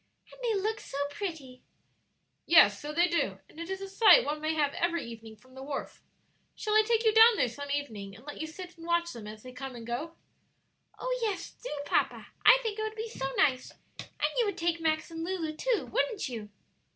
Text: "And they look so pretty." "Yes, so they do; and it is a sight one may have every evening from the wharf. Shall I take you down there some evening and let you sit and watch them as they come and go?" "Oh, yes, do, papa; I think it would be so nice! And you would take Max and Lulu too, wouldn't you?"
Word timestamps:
"And 0.33 0.41
they 0.43 0.59
look 0.59 0.79
so 0.79 0.97
pretty." 1.11 1.61
"Yes, 2.47 2.81
so 2.81 2.91
they 2.91 3.07
do; 3.07 3.37
and 3.47 3.59
it 3.59 3.69
is 3.69 3.81
a 3.81 3.87
sight 3.87 4.25
one 4.25 4.41
may 4.41 4.55
have 4.55 4.73
every 4.73 5.05
evening 5.05 5.35
from 5.35 5.53
the 5.53 5.61
wharf. 5.61 6.01
Shall 6.55 6.73
I 6.73 6.81
take 6.83 7.05
you 7.05 7.13
down 7.13 7.35
there 7.37 7.47
some 7.47 7.69
evening 7.69 8.15
and 8.15 8.25
let 8.25 8.41
you 8.41 8.47
sit 8.47 8.77
and 8.79 8.87
watch 8.87 9.13
them 9.13 9.27
as 9.27 9.43
they 9.43 9.51
come 9.53 9.75
and 9.75 9.85
go?" 9.85 10.15
"Oh, 10.97 11.19
yes, 11.21 11.51
do, 11.51 11.69
papa; 11.85 12.29
I 12.43 12.57
think 12.63 12.79
it 12.79 12.81
would 12.81 12.95
be 12.95 13.09
so 13.09 13.29
nice! 13.37 13.73
And 13.99 14.31
you 14.39 14.47
would 14.47 14.57
take 14.57 14.81
Max 14.81 15.11
and 15.11 15.23
Lulu 15.23 15.55
too, 15.55 15.87
wouldn't 15.93 16.27
you?" 16.27 16.49